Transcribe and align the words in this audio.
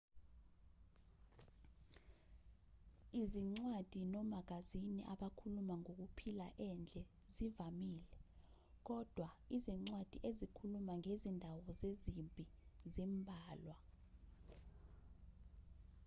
izincwadi 3.21 3.99
nomagazini 4.11 5.01
abakhuluma 5.13 5.73
ngokuphila 5.81 6.47
endle 6.69 7.01
zivamile 7.33 8.05
kodwa 8.87 9.29
izincwadi 9.55 10.17
ezikhuluma 10.29 10.93
ngezindawo 10.99 11.65
zezimpi 11.79 12.43
zimbalwa 12.93 13.77